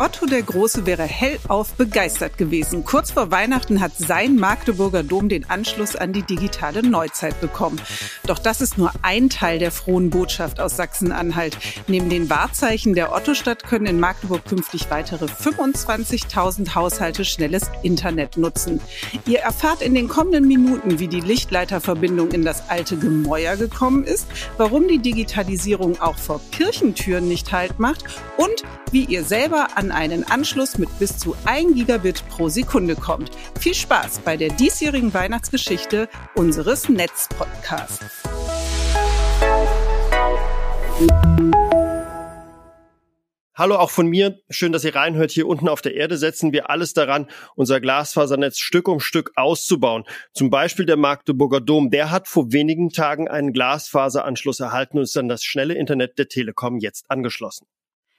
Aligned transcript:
Otto 0.00 0.26
der 0.26 0.42
Große 0.42 0.86
wäre 0.86 1.04
hellauf 1.04 1.74
begeistert 1.74 2.36
gewesen. 2.36 2.84
Kurz 2.84 3.12
vor 3.12 3.30
Weihnachten 3.30 3.80
hat 3.80 3.92
sein 3.96 4.34
Magdeburger 4.34 5.04
Dom 5.04 5.28
den 5.28 5.48
Anschluss 5.48 5.94
an 5.94 6.12
die 6.12 6.24
digitale 6.24 6.82
Neuzeit 6.82 7.40
bekommen. 7.40 7.80
Doch 8.26 8.40
das 8.40 8.60
ist 8.60 8.76
nur 8.76 8.90
ein 9.02 9.30
Teil 9.30 9.60
der 9.60 9.70
frohen 9.70 10.10
Botschaft 10.10 10.58
aus 10.58 10.76
Sachsen-Anhalt. 10.76 11.56
Neben 11.86 12.10
den 12.10 12.28
Wahrzeichen 12.28 12.94
der 12.94 13.14
Ottostadt 13.14 13.62
können 13.62 13.86
in 13.86 14.00
Magdeburg 14.00 14.44
künftig 14.44 14.90
weitere 14.90 15.26
25.000 15.26 16.74
Haushalte 16.74 17.24
schnelles 17.24 17.70
Internet 17.84 18.36
nutzen. 18.36 18.80
Ihr 19.26 19.40
erfahrt 19.40 19.80
in 19.80 19.94
den 19.94 20.08
kommenden 20.08 20.48
Minuten, 20.48 20.98
wie 20.98 21.08
die 21.08 21.20
Lichtleiterverbindung 21.20 22.32
in 22.32 22.44
das 22.44 22.68
alte 22.68 22.96
Gemäuer 22.96 23.56
gekommen 23.56 24.02
ist, 24.02 24.26
warum 24.56 24.88
die 24.88 24.98
Digitalisierung 24.98 26.00
auch 26.00 26.16
vor 26.16 26.40
Kirchentüren 26.50 27.28
nicht 27.28 27.52
halt 27.52 27.78
macht 27.78 28.04
und 28.36 28.64
wie 28.90 29.04
ihr 29.04 29.24
selber 29.24 29.68
an 29.74 29.83
einen 29.92 30.24
Anschluss 30.24 30.78
mit 30.78 30.98
bis 30.98 31.18
zu 31.18 31.36
1 31.44 31.74
Gigabit 31.74 32.26
pro 32.28 32.48
Sekunde 32.48 32.96
kommt. 32.96 33.30
Viel 33.58 33.74
Spaß 33.74 34.20
bei 34.20 34.36
der 34.36 34.50
diesjährigen 34.50 35.14
Weihnachtsgeschichte 35.14 36.08
unseres 36.34 36.88
Netzpodcasts. 36.88 38.22
Hallo 43.56 43.76
auch 43.76 43.90
von 43.90 44.08
mir. 44.08 44.40
Schön, 44.50 44.72
dass 44.72 44.82
ihr 44.82 44.96
reinhört. 44.96 45.30
Hier 45.30 45.46
unten 45.46 45.68
auf 45.68 45.80
der 45.80 45.94
Erde 45.94 46.18
setzen 46.18 46.52
wir 46.52 46.70
alles 46.70 46.92
daran, 46.92 47.30
unser 47.54 47.80
Glasfasernetz 47.80 48.58
Stück 48.58 48.88
um 48.88 48.98
Stück 48.98 49.30
auszubauen. 49.36 50.02
Zum 50.32 50.50
Beispiel 50.50 50.86
der 50.86 50.96
Magdeburger 50.96 51.60
Dom. 51.60 51.90
Der 51.90 52.10
hat 52.10 52.26
vor 52.26 52.52
wenigen 52.52 52.90
Tagen 52.90 53.28
einen 53.28 53.52
Glasfaseranschluss 53.52 54.58
erhalten 54.58 54.98
und 54.98 55.04
ist 55.04 55.16
an 55.16 55.28
das 55.28 55.44
schnelle 55.44 55.74
Internet 55.74 56.18
der 56.18 56.26
Telekom 56.26 56.78
jetzt 56.78 57.08
angeschlossen. 57.08 57.68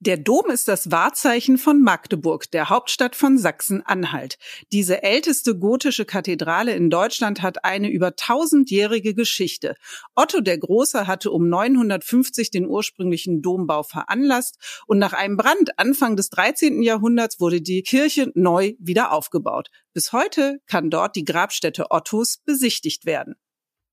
Der 0.00 0.18
Dom 0.18 0.50
ist 0.50 0.68
das 0.68 0.90
Wahrzeichen 0.90 1.56
von 1.56 1.80
Magdeburg, 1.80 2.50
der 2.50 2.68
Hauptstadt 2.68 3.16
von 3.16 3.38
Sachsen-Anhalt. 3.38 4.36
Diese 4.70 5.02
älteste 5.02 5.58
gotische 5.58 6.04
Kathedrale 6.04 6.74
in 6.74 6.90
Deutschland 6.90 7.40
hat 7.40 7.64
eine 7.64 7.88
über 7.88 8.14
tausendjährige 8.14 9.14
Geschichte. 9.14 9.74
Otto 10.14 10.42
der 10.42 10.58
Große 10.58 11.06
hatte 11.06 11.30
um 11.30 11.48
950 11.48 12.50
den 12.50 12.66
ursprünglichen 12.66 13.40
Dombau 13.40 13.84
veranlasst 13.84 14.84
und 14.86 14.98
nach 14.98 15.14
einem 15.14 15.38
Brand 15.38 15.78
Anfang 15.78 16.14
des 16.14 16.28
13. 16.28 16.82
Jahrhunderts 16.82 17.40
wurde 17.40 17.62
die 17.62 17.82
Kirche 17.82 18.30
neu 18.34 18.74
wieder 18.78 19.12
aufgebaut. 19.12 19.70
Bis 19.94 20.12
heute 20.12 20.58
kann 20.66 20.90
dort 20.90 21.16
die 21.16 21.24
Grabstätte 21.24 21.86
Ottos 21.90 22.42
besichtigt 22.44 23.06
werden. 23.06 23.36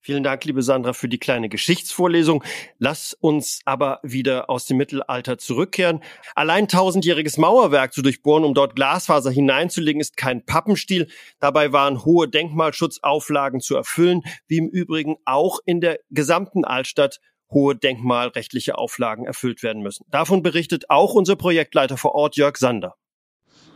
Vielen 0.00 0.22
Dank, 0.22 0.44
liebe 0.44 0.62
Sandra, 0.62 0.92
für 0.92 1.08
die 1.08 1.18
kleine 1.18 1.48
Geschichtsvorlesung. 1.48 2.44
Lass 2.78 3.14
uns 3.14 3.60
aber 3.64 4.00
wieder 4.02 4.48
aus 4.48 4.64
dem 4.64 4.76
Mittelalter 4.76 5.38
zurückkehren. 5.38 6.00
Allein 6.34 6.68
tausendjähriges 6.68 7.36
Mauerwerk 7.36 7.92
zu 7.92 8.02
durchbohren, 8.02 8.44
um 8.44 8.54
dort 8.54 8.76
Glasfaser 8.76 9.30
hineinzulegen, 9.30 10.00
ist 10.00 10.16
kein 10.16 10.44
Pappenstiel. 10.46 11.08
Dabei 11.40 11.72
waren 11.72 12.04
hohe 12.04 12.28
Denkmalschutzauflagen 12.28 13.60
zu 13.60 13.74
erfüllen, 13.74 14.22
wie 14.46 14.58
im 14.58 14.68
Übrigen 14.68 15.16
auch 15.24 15.58
in 15.66 15.80
der 15.80 15.98
gesamten 16.10 16.64
Altstadt 16.64 17.20
hohe 17.50 17.74
denkmalrechtliche 17.74 18.78
Auflagen 18.78 19.24
erfüllt 19.24 19.62
werden 19.62 19.82
müssen. 19.82 20.04
Davon 20.10 20.42
berichtet 20.42 20.90
auch 20.90 21.14
unser 21.14 21.36
Projektleiter 21.36 21.96
vor 21.96 22.14
Ort, 22.14 22.36
Jörg 22.36 22.56
Sander. 22.56 22.94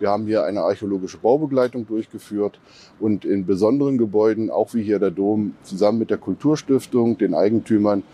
Wir 0.00 0.10
haben 0.10 0.26
hier 0.26 0.44
eine 0.44 0.62
archäologische 0.62 1.18
Baubegleitung 1.18 1.86
durchgeführt 1.86 2.60
und 3.00 3.24
in 3.24 3.46
besonderen 3.46 3.98
Gebäuden, 3.98 4.48
auch 4.50 4.74
wie 4.74 4.82
hier 4.82 4.98
der 4.98 5.10
Dom, 5.10 5.54
zusammen 5.62 5.98
mit 5.98 6.10
der 6.10 6.18
Kulturstiftung, 6.18 7.18
den 7.18 7.34
Eigentümern, 7.34 8.04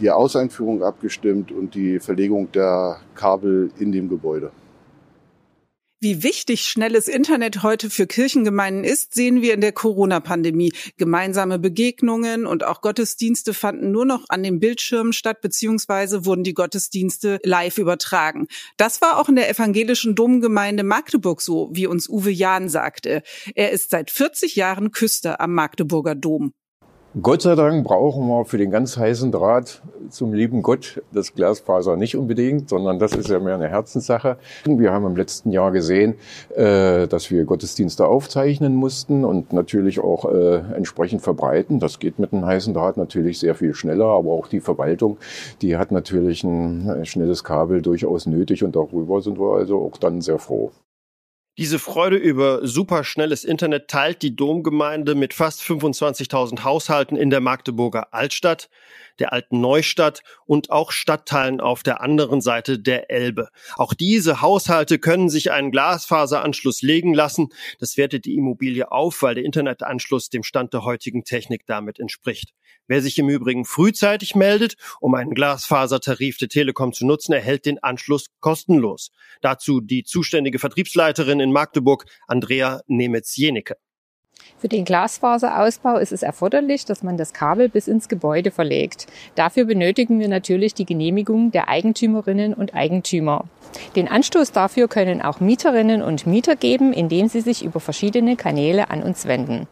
die 0.00 0.10
Auseinführung 0.10 0.82
abgestimmt 0.82 1.52
und 1.52 1.74
die 1.74 2.00
Verlegung 2.00 2.50
der 2.52 2.96
Kabel 3.14 3.70
in 3.78 3.92
dem 3.92 4.08
Gebäude. 4.08 4.50
Wie 6.04 6.22
wichtig 6.22 6.66
schnelles 6.66 7.08
Internet 7.08 7.62
heute 7.62 7.88
für 7.88 8.06
Kirchengemeinden 8.06 8.84
ist, 8.84 9.14
sehen 9.14 9.40
wir 9.40 9.54
in 9.54 9.62
der 9.62 9.72
Corona-Pandemie. 9.72 10.70
Gemeinsame 10.98 11.58
Begegnungen 11.58 12.44
und 12.44 12.62
auch 12.62 12.82
Gottesdienste 12.82 13.54
fanden 13.54 13.90
nur 13.90 14.04
noch 14.04 14.26
an 14.28 14.42
den 14.42 14.60
Bildschirmen 14.60 15.14
statt, 15.14 15.40
beziehungsweise 15.40 16.26
wurden 16.26 16.44
die 16.44 16.52
Gottesdienste 16.52 17.40
live 17.42 17.78
übertragen. 17.78 18.48
Das 18.76 19.00
war 19.00 19.18
auch 19.18 19.30
in 19.30 19.36
der 19.36 19.48
evangelischen 19.48 20.14
Domgemeinde 20.14 20.82
Magdeburg 20.82 21.40
so, 21.40 21.70
wie 21.72 21.86
uns 21.86 22.06
Uwe 22.06 22.30
Jahn 22.30 22.68
sagte. 22.68 23.22
Er 23.54 23.70
ist 23.70 23.88
seit 23.88 24.10
40 24.10 24.56
Jahren 24.56 24.90
Küster 24.90 25.40
am 25.40 25.54
Magdeburger 25.54 26.14
Dom. 26.14 26.52
Gott 27.22 27.42
sei 27.42 27.54
Dank 27.54 27.84
brauchen 27.84 28.26
wir 28.26 28.44
für 28.44 28.58
den 28.58 28.72
ganz 28.72 28.96
heißen 28.96 29.30
Draht 29.30 29.82
zum 30.10 30.32
lieben 30.32 30.62
Gott 30.62 31.00
das 31.12 31.32
Glasfaser 31.32 31.96
nicht 31.96 32.16
unbedingt, 32.16 32.68
sondern 32.68 32.98
das 32.98 33.12
ist 33.12 33.28
ja 33.28 33.38
mehr 33.38 33.54
eine 33.54 33.68
Herzenssache. 33.68 34.36
Wir 34.64 34.90
haben 34.90 35.06
im 35.06 35.14
letzten 35.14 35.52
Jahr 35.52 35.70
gesehen, 35.70 36.16
äh, 36.56 37.06
dass 37.06 37.30
wir 37.30 37.44
Gottesdienste 37.44 38.08
aufzeichnen 38.08 38.74
mussten 38.74 39.24
und 39.24 39.52
natürlich 39.52 40.00
auch 40.00 40.24
äh, 40.24 40.56
entsprechend 40.74 41.22
verbreiten. 41.22 41.78
Das 41.78 42.00
geht 42.00 42.18
mit 42.18 42.32
einem 42.32 42.46
heißen 42.46 42.74
Draht 42.74 42.96
natürlich 42.96 43.38
sehr 43.38 43.54
viel 43.54 43.74
schneller, 43.74 44.06
aber 44.06 44.32
auch 44.32 44.48
die 44.48 44.60
Verwaltung, 44.60 45.18
die 45.62 45.76
hat 45.76 45.92
natürlich 45.92 46.42
ein 46.42 47.06
schnelles 47.06 47.44
Kabel 47.44 47.80
durchaus 47.80 48.26
nötig 48.26 48.64
und 48.64 48.74
darüber 48.74 49.20
sind 49.20 49.38
wir 49.38 49.54
also 49.54 49.82
auch 49.82 49.98
dann 49.98 50.20
sehr 50.20 50.40
froh. 50.40 50.72
Diese 51.56 51.78
Freude 51.78 52.16
über 52.16 52.66
superschnelles 52.66 53.44
Internet 53.44 53.86
teilt 53.86 54.22
die 54.22 54.34
Domgemeinde 54.34 55.14
mit 55.14 55.34
fast 55.34 55.62
25.000 55.62 56.64
Haushalten 56.64 57.16
in 57.16 57.30
der 57.30 57.38
Magdeburger 57.38 58.12
Altstadt, 58.12 58.68
der 59.20 59.32
alten 59.32 59.60
Neustadt 59.60 60.22
und 60.46 60.70
auch 60.70 60.90
Stadtteilen 60.90 61.60
auf 61.60 61.84
der 61.84 62.00
anderen 62.00 62.40
Seite 62.40 62.80
der 62.80 63.08
Elbe. 63.08 63.50
Auch 63.76 63.94
diese 63.94 64.40
Haushalte 64.40 64.98
können 64.98 65.28
sich 65.28 65.52
einen 65.52 65.70
Glasfaseranschluss 65.70 66.82
legen 66.82 67.14
lassen. 67.14 67.50
Das 67.78 67.96
wertet 67.96 68.24
die 68.24 68.34
Immobilie 68.34 68.90
auf, 68.90 69.22
weil 69.22 69.36
der 69.36 69.44
Internetanschluss 69.44 70.30
dem 70.30 70.42
Stand 70.42 70.72
der 70.72 70.82
heutigen 70.82 71.22
Technik 71.22 71.66
damit 71.66 72.00
entspricht. 72.00 72.52
Wer 72.86 73.00
sich 73.00 73.18
im 73.18 73.30
Übrigen 73.30 73.64
frühzeitig 73.64 74.34
meldet, 74.34 74.74
um 75.00 75.14
einen 75.14 75.34
Glasfasertarif 75.34 76.36
der 76.36 76.48
Telekom 76.48 76.92
zu 76.92 77.06
nutzen, 77.06 77.32
erhält 77.32 77.64
den 77.64 77.82
Anschluss 77.82 78.26
kostenlos. 78.40 79.10
Dazu 79.40 79.80
die 79.80 80.04
zuständige 80.04 80.58
Vertriebsleiterin 80.58 81.40
in 81.44 81.52
Magdeburg, 81.52 82.06
Andrea 82.26 82.80
Nemetz-Jenecke. 82.88 83.76
Für 84.58 84.68
den 84.68 84.84
Glasfaserausbau 84.84 85.98
ist 85.98 86.12
es 86.12 86.22
erforderlich, 86.22 86.84
dass 86.86 87.02
man 87.02 87.16
das 87.16 87.32
Kabel 87.32 87.68
bis 87.68 87.86
ins 87.86 88.08
Gebäude 88.08 88.50
verlegt. 88.50 89.06
Dafür 89.34 89.64
benötigen 89.66 90.20
wir 90.20 90.28
natürlich 90.28 90.74
die 90.74 90.86
Genehmigung 90.86 91.50
der 91.50 91.68
Eigentümerinnen 91.68 92.54
und 92.54 92.74
Eigentümer. 92.74 93.44
Den 93.94 94.08
Anstoß 94.08 94.52
dafür 94.52 94.88
können 94.88 95.22
auch 95.22 95.40
Mieterinnen 95.40 96.02
und 96.02 96.26
Mieter 96.26 96.56
geben, 96.56 96.92
indem 96.92 97.28
sie 97.28 97.40
sich 97.40 97.64
über 97.64 97.80
verschiedene 97.80 98.36
Kanäle 98.36 98.90
an 98.90 99.02
uns 99.02 99.26
wenden. 99.26 99.68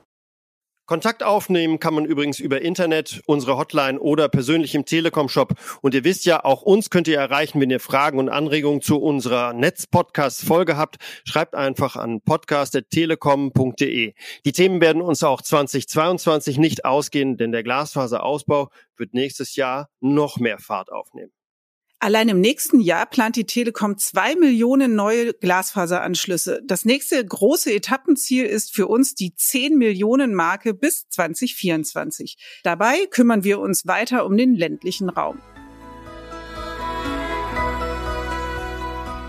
Kontakt 0.87 1.23
aufnehmen 1.23 1.79
kann 1.79 1.95
man 1.95 2.05
übrigens 2.05 2.41
über 2.41 2.61
Internet, 2.61 3.23
unsere 3.27 3.57
Hotline 3.57 4.01
oder 4.01 4.29
persönlich 4.29 4.75
im 4.75 4.85
Telekom-Shop. 4.85 5.55
Und 5.81 5.95
ihr 5.95 6.03
wisst 6.03 6.25
ja, 6.25 6.45
auch 6.45 6.63
uns 6.63 6.91
könnt 6.91 7.07
ihr 7.09 7.19
erreichen, 7.19 7.61
wenn 7.61 7.71
ihr 7.71 7.79
Fragen 7.81 8.19
und 8.19 8.29
Anregungen 8.29 8.83
zu 8.83 9.01
unserer 9.01 9.53
Netz-Podcast-Folge 9.53 10.77
habt. 10.77 10.97
Schreibt 11.25 11.55
einfach 11.55 11.97
an 11.97 12.21
podcast.telekom.de. 12.21 14.15
Die 14.45 14.53
Themen 14.53 14.81
werden 14.81 15.03
uns 15.03 15.23
auch 15.23 15.41
2022 15.41 16.59
nicht 16.59 16.85
ausgehen, 16.85 17.37
denn 17.37 17.53
der 17.53 17.63
Glasfaserausbau 17.63 18.71
wird 18.97 19.15
nächstes 19.15 19.55
Jahr 19.57 19.89
noch 20.01 20.39
mehr 20.39 20.59
Fahrt 20.59 20.91
aufnehmen. 20.91 21.33
Allein 22.03 22.29
im 22.29 22.41
nächsten 22.41 22.81
Jahr 22.81 23.07
plant 23.07 23.37
die 23.37 23.45
Telekom 23.45 23.97
zwei 23.97 24.35
Millionen 24.35 24.97
neue 24.97 25.35
Glasfaseranschlüsse. 25.35 26.61
Das 26.67 26.85
nächste 26.85 27.25
große 27.25 27.73
Etappenziel 27.73 28.45
ist 28.45 28.75
für 28.75 28.89
uns 28.89 29.15
die 29.15 29.37
10 29.37 29.79
Millionen 29.79 30.35
Marke 30.35 30.75
bis 30.75 31.09
2024. 31.11 32.39
Dabei 32.65 33.07
kümmern 33.07 33.45
wir 33.45 33.61
uns 33.61 33.87
weiter 33.87 34.27
um 34.27 34.37
den 34.37 34.57
ländlichen 34.57 35.11
Raum. 35.11 35.41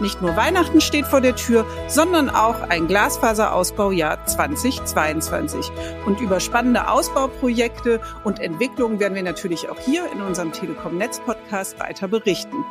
Nicht 0.04 0.22
nur 0.22 0.36
Weihnachten 0.36 0.82
steht 0.82 1.06
vor 1.08 1.22
der 1.22 1.38
Tür, 1.38 1.66
sondern 1.88 2.30
auch 2.30 2.60
ein 2.68 2.88
Glasfaserausbaujahr 2.88 4.26
2022. 4.26 5.72
Und 6.06 6.20
über 6.20 6.42
spannende 6.42 6.90
Ausbauprojekte 6.90 8.02
und 8.26 8.42
Entwicklungen 8.42 9.00
werden 9.00 9.16
wir 9.16 9.24
natürlich 9.24 9.70
auch 9.70 9.80
hier 9.80 10.12
in 10.12 10.22
unserem 10.22 10.52
Telekom 10.52 10.98
Netz 10.98 11.22
Podcast 11.22 11.80
weiter 11.80 12.10
berichten. 12.10 12.66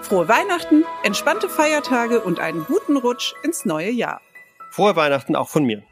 Frohe 0.00 0.28
Weihnachten, 0.28 0.84
entspannte 1.02 1.48
Feiertage 1.48 2.20
und 2.20 2.38
einen 2.38 2.64
guten 2.64 2.96
Rutsch 2.96 3.34
ins 3.42 3.64
neue 3.64 3.90
Jahr. 3.90 4.20
Frohe 4.70 4.94
Weihnachten 4.94 5.34
auch 5.34 5.48
von 5.48 5.64
mir. 5.64 5.82